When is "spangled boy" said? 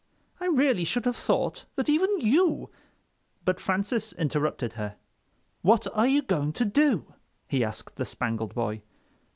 8.05-8.81